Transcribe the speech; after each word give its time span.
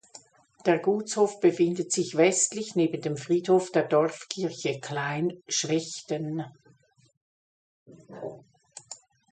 Der 0.65 0.79
Gutshof 0.79 1.39
befindet 1.41 1.91
sich 1.91 2.17
westlich 2.17 2.75
neben 2.75 2.99
dem 3.03 3.17
Friedhof 3.17 3.71
der 3.71 3.83
Dorfkirche 3.83 4.79
Klein 4.79 5.43
Schwechten. 5.47 6.43